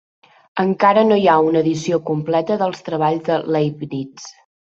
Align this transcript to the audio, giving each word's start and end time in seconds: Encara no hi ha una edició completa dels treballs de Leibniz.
Encara 0.61 1.01
no 1.09 1.17
hi 1.23 1.27
ha 1.33 1.35
una 1.49 1.61
edició 1.65 1.99
completa 2.09 2.57
dels 2.63 2.83
treballs 2.89 3.23
de 3.31 3.39
Leibniz. 3.57 4.27